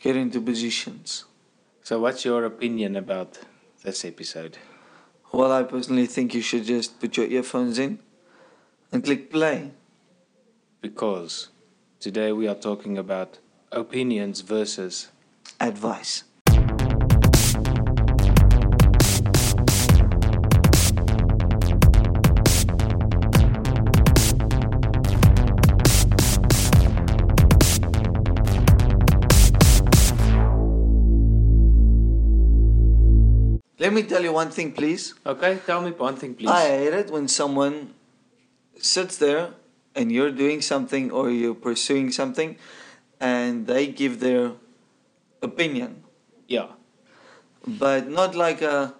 [0.00, 1.24] get into positions.
[1.82, 3.38] So, what's your opinion about
[3.84, 4.58] this episode?
[5.32, 8.00] Well, I personally think you should just put your earphones in
[8.90, 9.70] and click play.
[10.80, 11.50] Because
[12.00, 13.38] today we are talking about
[13.70, 15.08] opinions versus
[15.60, 16.24] Advice.
[33.80, 35.14] Let me tell you one thing, please.
[35.24, 36.48] Okay, tell me one thing, please.
[36.50, 37.94] I hate it when someone
[38.78, 39.54] sits there
[39.94, 42.56] and you're doing something or you're pursuing something
[43.18, 44.52] and they give their
[45.42, 46.04] opinion,
[46.46, 46.68] Yeah,
[47.66, 48.94] but not like a.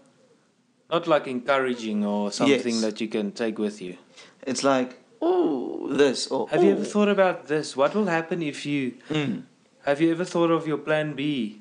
[0.91, 2.83] not like encouraging or something Yes.
[2.83, 3.97] that you can take with you.
[4.43, 6.49] It's like, oh, this or.
[6.49, 7.77] Have you ever thought about this?
[7.77, 8.95] What will happen if you.
[9.11, 9.43] Mm.
[9.85, 11.61] Have you ever thought of your plan B?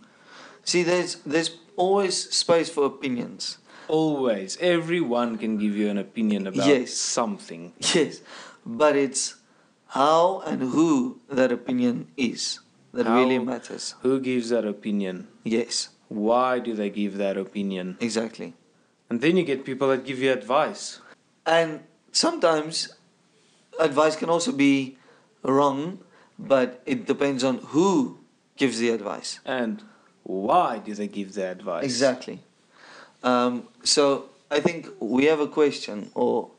[0.63, 3.57] See, there's there's always space for opinions.
[3.87, 4.57] Always.
[4.61, 6.93] Everyone can give you an opinion about Yes.
[6.93, 7.73] something.
[7.95, 8.21] Yes,
[8.65, 9.35] but it's
[9.97, 12.59] how and who that opinion is
[12.93, 13.95] that How- really matters.
[14.03, 15.27] Who gives that opinion?
[15.43, 17.95] Yes, Why do they give that opinion?
[18.01, 18.53] exactly.
[19.09, 21.01] And then you get people that give you advice.
[21.45, 22.89] And sometimes
[23.79, 24.97] advice can also be
[25.43, 25.99] wrong,
[26.37, 28.17] but it depends on who
[28.57, 29.39] gives the advice.
[29.45, 29.81] And
[30.29, 31.83] why do they give the advice?
[31.83, 32.39] Exactly.
[33.23, 36.51] Um, so I think we have a question, or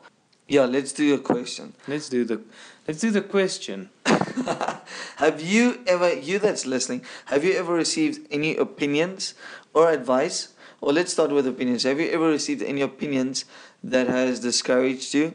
[0.48, 1.74] yeah, let's do a question.
[1.86, 2.40] Let's do the
[2.88, 3.90] let's do the question.
[4.04, 9.34] have you ever, you that's listening, have you ever received any opinions
[9.72, 10.48] or advice?
[10.80, 11.84] Or let's start with opinions.
[11.84, 13.44] Have you ever received any opinions
[13.84, 15.34] that has discouraged you,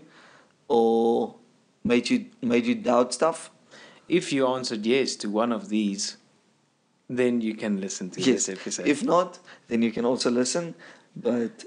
[0.67, 1.35] or
[1.85, 3.49] made you made you doubt stuff?
[4.09, 6.17] If you answered yes to one of these,
[7.09, 8.45] then you can listen to Yes.
[8.45, 8.87] this episode.
[8.87, 10.75] If not, then you can also listen.
[11.15, 11.65] But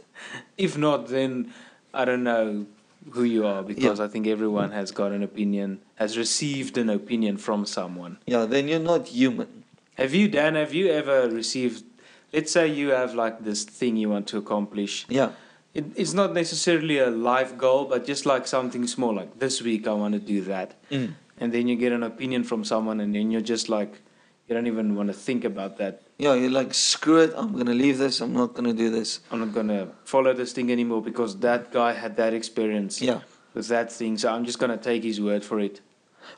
[0.56, 1.52] If not, then
[1.94, 2.66] I don't know
[3.10, 4.04] who you are because Yeah.
[4.04, 8.18] I think everyone has got an opinion, has received an opinion from someone.
[8.26, 9.64] yeah, then you're not human.
[9.94, 11.84] Have you, Dan, have you ever received,
[12.32, 15.06] let's say you have like this thing you want to accomplish.
[15.08, 15.30] Yeah.
[15.74, 19.86] It, it's not necessarily a life goal, but just like something small, like this week
[19.86, 20.74] I want to do that.
[20.90, 21.14] Mm.
[21.40, 24.00] And then you get an opinion from someone, and then you're just like,
[24.48, 26.02] you don't even want to think about that.
[26.18, 29.20] Yeah, you're like, screw it, I'm gonna leave this, I'm not gonna do this.
[29.30, 33.20] I'm not going to follow this thing anymore because that guy had that experience Yeah.
[33.54, 34.16] with that thing.
[34.18, 35.80] So I'm just going to take his word for it.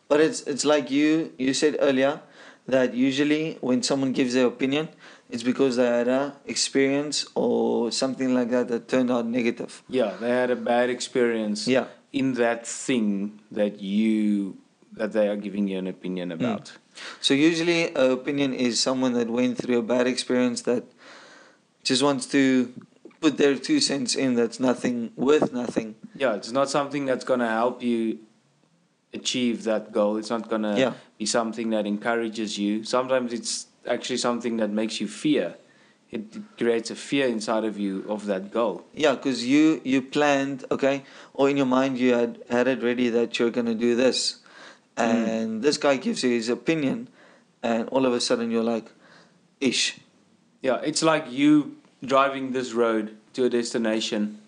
[0.09, 2.21] But it's it's like you you said earlier
[2.67, 4.89] that usually when someone gives their opinion,
[5.31, 9.83] it's because they had a experience or something like that that turned out negative.
[9.89, 11.87] Yeah, they had a bad experience Yeah.
[12.13, 14.59] in that thing that you
[14.93, 16.41] that they are giving you an opinion hmm.
[16.41, 16.73] about.
[17.21, 20.85] So usually an opinion is someone that went through a bad experience that
[21.85, 22.73] just wants to
[23.21, 25.95] put their two cents in that's nothing worth nothing.
[26.17, 28.19] Yeah, it's not something that's going to help you
[29.13, 30.17] achieve that goal.
[30.17, 30.93] It's not going to Yeah.
[31.19, 32.85] be something that encourages you.
[32.85, 35.57] Sometimes it's actually something that makes you fear.
[36.11, 38.85] It it creates a fear inside of you of that goal.
[38.95, 43.09] Yeah, because you you planned okay, or in your mind you had had it ready
[43.11, 44.40] that you're gonna do this,
[45.01, 45.29] Mm.
[45.29, 47.09] and this guy gives you his opinion,
[47.63, 48.91] and all of a sudden you're like,
[49.61, 49.99] ish.
[50.63, 54.39] Yeah, it's like you driving this road to a destination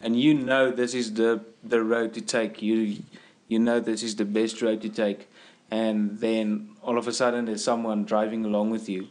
[0.00, 2.60] and you know this is the the road to take.
[2.62, 2.98] You
[3.48, 5.28] you know this is the best road to take
[5.70, 9.08] and then all of a sudden there's someone driving along with you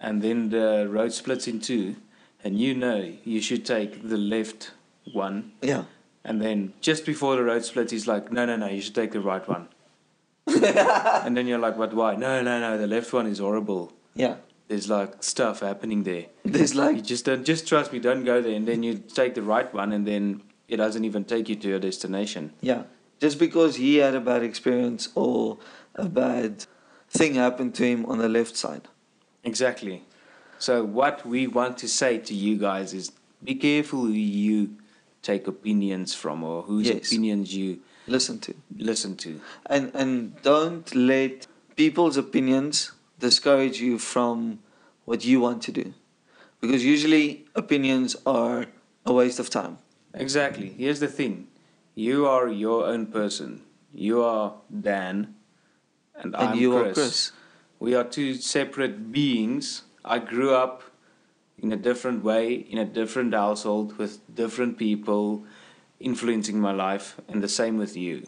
[0.00, 1.96] and then the road splits in two
[2.44, 4.70] and you know you should take the left
[5.12, 5.84] one Yeah.
[6.24, 9.12] and then just before the road splits he's like no no no you should take
[9.12, 9.68] the right one
[11.24, 12.16] and then you're like but why?
[12.16, 13.92] No no no the left one is horrible.
[14.14, 14.36] Yeah.
[14.68, 16.26] there's like stuff happening there.
[16.44, 18.54] There's like you just don't just trust me don't go there.
[18.54, 21.68] And then you take the right one and then it doesn't even take you to
[21.68, 22.52] your destination.
[22.60, 22.82] Yeah,
[23.20, 25.58] just because he had a bad experience or
[25.94, 26.66] a bad
[27.08, 28.88] thing happened to him on the left side.
[29.44, 30.02] exactly.
[30.58, 33.12] So what we want to say to you guys is
[33.44, 34.76] be careful who you
[35.22, 37.06] take opinions from or whose Yes.
[37.06, 38.54] opinions you Listen to.
[38.76, 39.40] listen to.
[39.66, 41.46] And and don't let
[41.76, 44.60] people's opinions discourage you from
[45.04, 45.94] what you want to do.
[46.60, 48.66] Because usually opinions are
[49.06, 49.78] a waste of time.
[50.14, 50.70] Exactly.
[50.70, 51.48] Here's the thing.
[51.94, 53.62] You are your own person.
[53.92, 55.34] You are dan
[56.14, 56.90] and, and i'm you chris.
[56.90, 57.32] are chris.
[57.78, 59.82] We are two separate beings.
[60.04, 60.82] I grew up
[61.58, 65.44] in a different way, in a different household, with different people
[66.00, 68.26] influencing my life, and the same with you.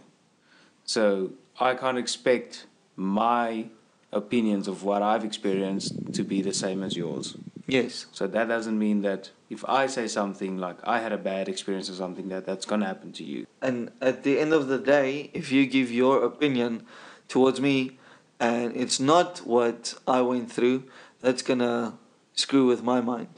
[0.85, 3.67] So I can't expect my
[4.13, 7.37] opinions of what I've experienced to be the same as yours.
[7.67, 8.07] Yes.
[8.13, 11.89] So that doesn't mean that if I say something like I had a bad experience
[11.89, 13.47] or something, that that's gonna happen to you.
[13.63, 16.85] And at the end of the day, if you give your opinion
[17.29, 17.99] towards me
[18.41, 20.85] and it's not what I went through,
[21.21, 21.99] that's gonna
[22.35, 23.29] screw with my mind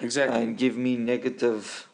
[0.00, 0.40] Exactly.
[0.40, 1.88] and give me negative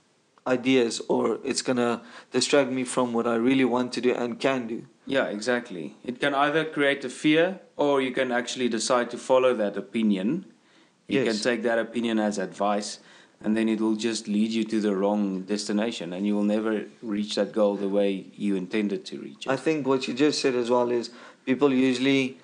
[0.46, 4.66] ideas or it's gonna distract me from what I really want to do and can
[4.66, 4.86] do.
[5.06, 5.94] Yeah, exactly.
[6.04, 10.46] It can either create a fear or you can actually decide to follow that opinion.
[11.08, 11.28] You Yes.
[11.28, 12.98] can take that opinion as advice
[13.40, 16.86] and then it will just lead you to the wrong destination and you will never
[17.02, 19.50] reach that goal the way you intended to reach it.
[19.50, 21.10] I think what you just said as well is
[21.44, 22.38] people usually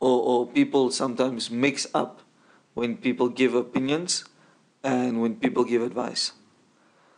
[0.00, 2.20] or, or people sometimes mix up
[2.74, 4.24] when people give opinions
[4.82, 6.32] and when people give advice.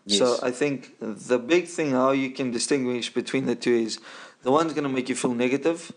[0.09, 3.99] So I think the big thing how you can distinguish between the two is
[4.43, 5.91] the one's going to make you feel negative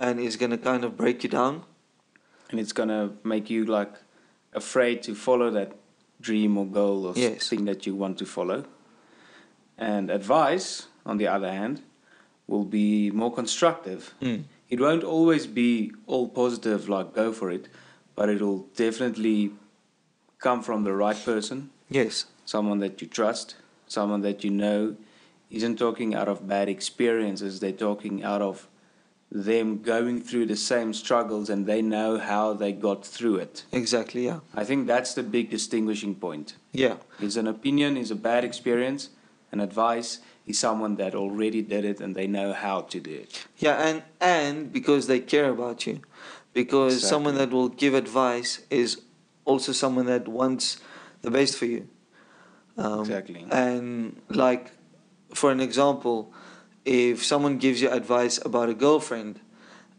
[0.00, 1.62] and is going to kind of break you down.
[2.50, 3.92] and it's going to make you like
[4.52, 5.72] afraid to follow that
[6.20, 7.48] dream or goal or Yes.
[7.48, 8.64] thing that you want to follow.
[9.78, 11.82] And advice, on the other hand,
[12.46, 14.14] will be more constructive.
[14.22, 14.44] Mm.
[14.70, 17.68] It won't always be all positive, like go for it,
[18.14, 19.52] but it'll definitely
[20.38, 22.26] come from the right person, Yes.
[22.44, 23.56] someone that you trust,
[23.86, 24.96] someone that you know
[25.50, 28.68] isn't talking out of bad experiences, they're talking out of
[29.30, 33.64] them going through the same struggles and they know how they got through it.
[33.72, 34.24] Exactly.
[34.26, 34.40] Yeah.
[34.54, 36.54] I think that's the big distinguishing point.
[36.72, 36.96] Yeah.
[37.20, 39.10] Is an opinion is a bad experience,
[39.50, 43.46] and advice is someone that already did it and they know how to do it.
[43.58, 46.00] Yeah, and and because they care about you,
[46.52, 49.00] because someone that will give advice is
[49.46, 50.78] also someone that wants
[51.22, 51.88] the best for you.
[52.76, 53.46] Um, Exactly.
[53.50, 54.72] And like,
[55.32, 56.32] for an example,
[56.84, 59.40] if someone gives you advice about a girlfriend,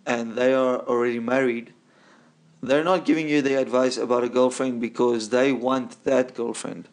[0.05, 1.73] and they are already married,
[2.61, 6.87] they're not giving you the advice about a girlfriend because they want that girlfriend,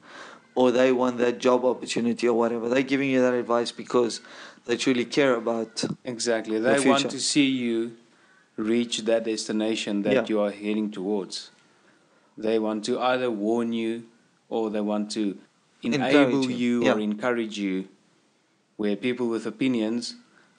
[0.55, 2.69] or they want that job opportunity or whatever.
[2.69, 4.21] They're giving you that advice because
[4.67, 6.59] they truly care about Exactly.
[6.59, 7.97] The They want to see you
[8.56, 10.25] reach that destination that Yeah.
[10.29, 11.51] you are heading towards.
[12.36, 14.04] They want to either warn you
[14.48, 15.38] or they want to
[15.82, 16.56] Encourage enable you.
[16.56, 16.94] you, Yeah.
[16.94, 17.88] or encourage you.
[18.76, 20.16] Where people with opinions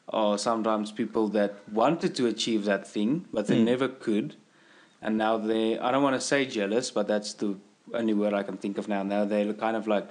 [0.08, 3.66] are sometimes people that wanted to achieve that thing, but they Mm.
[3.66, 4.36] never could.
[5.02, 7.56] And now they, I don't want to say jealous, but that's the
[7.94, 9.04] only word I can think of now.
[9.04, 10.08] Now they're kind of like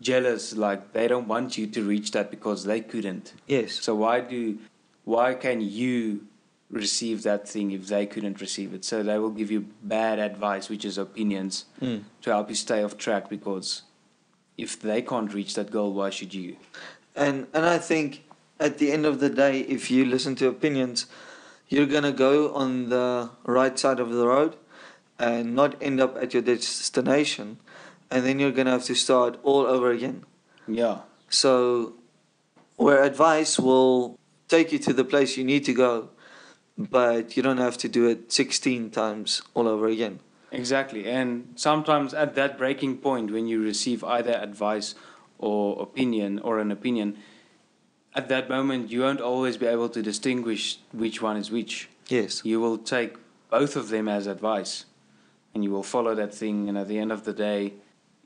[0.00, 3.34] jealous, like they don't want you to reach that because they couldn't.
[3.46, 3.74] yes.
[3.74, 4.58] So why do
[5.04, 6.26] why can you
[6.70, 8.84] receive that thing if they couldn't receive it?
[8.84, 12.02] So they will give you bad advice, which is opinions, Mm.
[12.22, 13.82] to help you stay off track because
[14.58, 16.56] if they can't reach that goal, why should you?
[17.14, 18.24] And and I think
[18.58, 21.06] at the end of the day, if you listen to opinions,
[21.68, 24.56] you're gonna go on the right side of the road,
[25.18, 27.58] and not end up at your destination,
[28.10, 30.24] and then you're gonna have to start all over again.
[30.68, 30.98] Yeah.
[31.28, 31.94] So,
[32.76, 34.18] where advice will
[34.48, 36.10] take you to the place you need to go,
[36.78, 40.20] but you don't have to do it 16 times all over again.
[40.52, 41.06] Exactly.
[41.06, 44.94] And sometimes at that breaking point when you receive either advice
[45.38, 47.16] or opinion or an opinion,
[48.14, 51.88] at that moment you won't always be able to distinguish which one is which.
[52.08, 52.42] Yes.
[52.44, 53.16] you will take
[53.50, 54.84] both of them as advice
[55.54, 57.72] and you will follow that thing and at the end of the day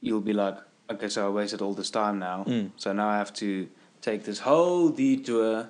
[0.02, 0.56] you'll be like
[0.90, 2.72] okay so i wasted all this time now Mm.
[2.76, 3.68] so now i have to
[4.02, 5.68] take this whole detour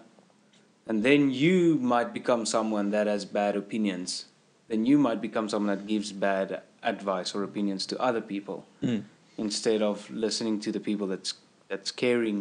[0.90, 4.24] and then you might become someone that has bad opinions
[4.72, 9.02] then you might become someone that gives bad advice or opinions to other people Mm.
[9.46, 11.34] instead of listening to the people that's
[11.68, 12.38] that's caring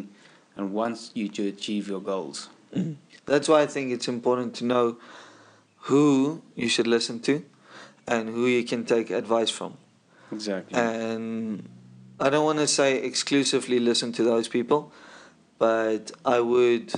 [0.55, 2.95] and wants you to achieve your goals Mm.
[3.25, 4.85] That's why I think it's important to know
[5.89, 6.03] who
[6.55, 7.33] you should listen to
[8.07, 9.71] and who you can take advice from.
[10.31, 11.67] exactly And
[12.19, 14.91] I don't want to say exclusively listen to those people,
[15.65, 16.93] but I would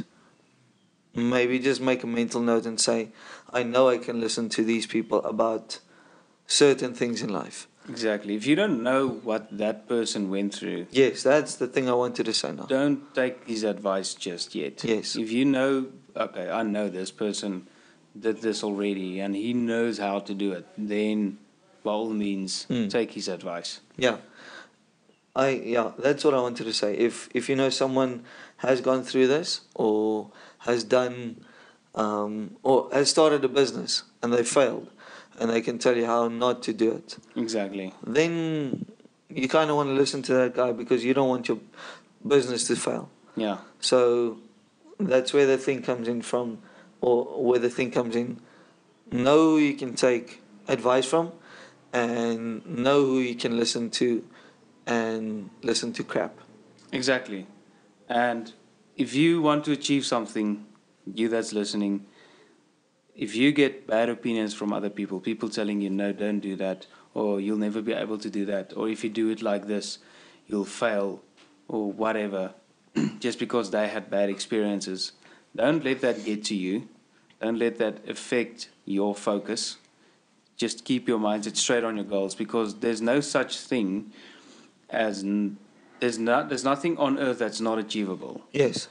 [1.13, 3.09] maybe just make a mental note and say,
[3.51, 5.79] I know I can listen to these people about
[6.47, 7.67] certain things in life.
[7.89, 8.35] Exactly.
[8.35, 12.25] If you don't know what that person went through, Yes, that's the thing I wanted
[12.27, 12.63] to say now.
[12.65, 14.83] don't take his advice just yet.
[14.83, 15.15] Yes.
[15.15, 17.67] If you know, okay, I know this person
[18.17, 21.39] did this already and he knows how to do it, then
[21.83, 22.89] by all means, Mm.
[22.91, 23.81] take his advice.
[23.97, 24.17] Yeah.
[25.35, 26.93] I yeah, that's what I wanted to say.
[26.95, 28.23] If if you know someone
[28.57, 30.29] has gone through this or
[30.61, 31.43] has done
[31.95, 34.89] um, or has started a business and they failed
[35.39, 37.93] and they can tell you how not to do it, Exactly.
[38.05, 38.85] then
[39.29, 41.59] you kind of want to listen to that guy because you don't want your
[42.27, 43.09] business to fail.
[43.35, 43.57] Yeah.
[43.79, 44.37] So
[44.99, 46.59] that's where the thing comes in from,
[46.99, 48.39] or where the thing comes in.
[49.11, 51.31] know who you can take advice from,
[51.93, 54.23] and know who you can listen to,
[54.85, 56.37] and listen to crap.
[56.91, 57.47] Exactly.
[58.09, 58.53] And
[58.97, 60.65] if you want to achieve something,
[61.13, 62.05] you that's listening,
[63.15, 66.87] if you get bad opinions from other people, people telling you, no, don't do that,
[67.13, 69.99] or you'll never be able to do that, or if you do it like this,
[70.47, 71.21] you'll fail,
[71.67, 72.53] or whatever,
[73.19, 75.13] just because they had bad experiences,
[75.55, 76.87] don't let that get to you.
[77.41, 79.77] Don't let that affect your focus.
[80.55, 84.11] Just keep your mindset straight on your goals because there's no such thing
[84.89, 85.23] as
[86.01, 88.41] there's not there's nothing on earth that's not achievable.
[88.51, 88.89] Yes.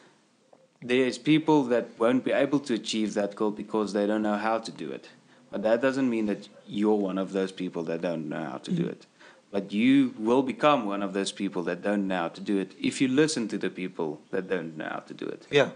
[0.80, 4.58] There's people that won't be able to achieve that goal because they don't know how
[4.58, 5.10] to do it.
[5.50, 8.70] But that doesn't mean that you're one of those people that don't know how to
[8.70, 8.92] do mm-hmm.
[8.92, 9.06] it.
[9.50, 12.72] But you will become one of those people that don't know how to do it
[12.80, 15.46] if you listen to the people that don't know how to do it.
[15.50, 15.70] Yeah.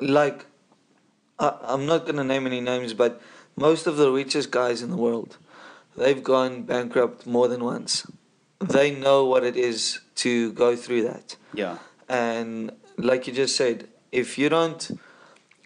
[0.00, 0.46] Like,
[1.38, 3.22] I, I'm not going to name any names, but
[3.54, 5.36] most of the richest guys in the world,
[5.96, 8.10] they've gone bankrupt more than once.
[8.60, 11.36] They know what it is to go through that.
[11.54, 11.78] Yeah.
[12.08, 15.00] And like you just said, if you don't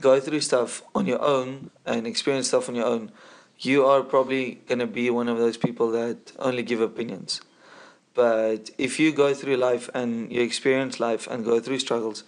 [0.00, 3.10] go through stuff on your own and experience stuff on your own,
[3.58, 7.40] you are probably going to be one of those people that only give opinions.
[8.14, 12.22] But if you go through life and you experience life and go through struggles,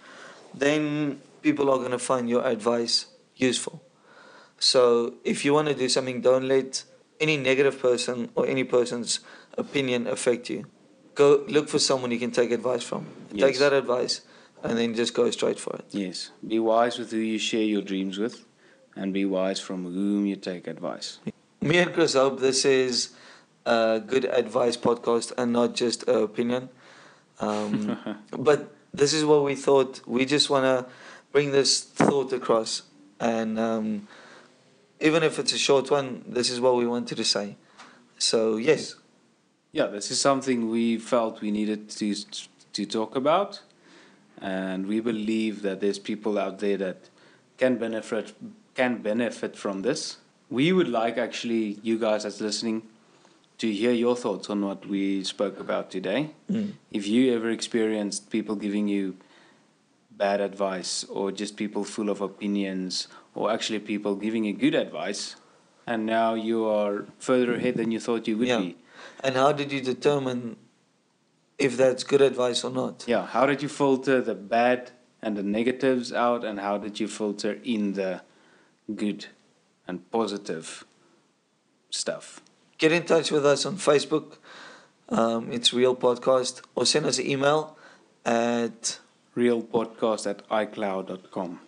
[0.53, 3.05] then people are going to find your advice
[3.35, 3.81] useful.
[4.59, 6.83] So if you want to do something, don't let
[7.19, 9.19] any negative person or any person's
[9.57, 10.65] opinion affect you.
[11.15, 13.07] Go look for someone you can take advice from.
[13.35, 14.21] Take that advice
[14.63, 15.85] and then just go straight for it.
[15.91, 16.31] Yes.
[16.47, 18.45] Be wise with who you share your dreams with
[18.95, 21.19] and be wise from whom you take advice.
[21.61, 23.09] Me and Chris hope this is
[23.65, 26.69] a good advice podcast and not just an opinion.
[27.39, 27.97] Um,
[28.31, 30.01] but this is what we thought.
[30.07, 30.91] We just want to
[31.31, 32.83] bring this thought across.
[33.19, 34.07] And um,
[34.99, 37.57] even if it's a short one, this is what we wanted to say.
[38.17, 38.95] So, yes,
[39.77, 42.15] Yeah, this is something we felt we needed to
[42.73, 43.61] to talk about,
[44.41, 46.97] and we believe that there's people out there that
[47.59, 48.33] can benefit
[48.73, 50.17] can benefit from this.
[50.49, 52.81] We would like actually you guys that's listening
[53.59, 56.31] to hear your thoughts on what we spoke about today.
[56.49, 56.71] Mm.
[56.91, 59.15] If you ever experienced people giving you
[60.09, 65.35] bad advice, or just people full of opinions, or actually people giving you good advice,
[65.85, 68.59] and now you are further ahead than you thought you would Yeah.
[68.65, 68.75] be.
[69.23, 70.57] And how did you determine
[71.57, 73.05] if that's good advice or not?
[73.07, 77.07] Yeah, how did you filter the bad and the negatives out, and how did you
[77.07, 78.21] filter in the
[78.95, 79.25] good
[79.87, 80.85] and positive
[81.89, 82.41] stuff?
[82.77, 84.37] Get in touch with us on Facebook.
[85.09, 86.61] Um, it's Real Podcast.
[86.75, 87.77] Or send us an email
[88.25, 88.99] at,
[89.35, 91.59] Realpodcast at iCloud.com.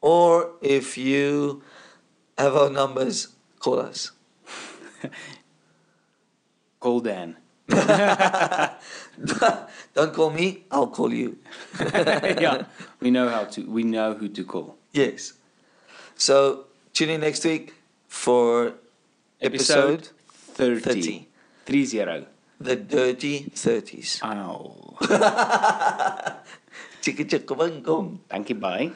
[0.00, 1.62] or if you
[2.38, 3.28] have our numbers,
[3.60, 4.12] call us.
[6.96, 7.36] Call Dan.
[9.94, 11.36] Don't call me, I'll call you.
[11.80, 12.64] yeah,
[13.00, 13.68] we know how to.
[13.68, 14.76] We know who to call.
[14.92, 15.34] Yes.
[16.16, 17.74] So tune in next week
[18.08, 18.72] for
[19.42, 20.08] episode,
[20.56, 20.80] 30.
[20.80, 21.28] 30.
[21.66, 22.26] 30.
[22.60, 24.24] The Dirty 30s.
[24.24, 24.96] Ow.
[27.02, 28.20] Chicka chicka bang gong.
[28.30, 28.90] Thank you, bye.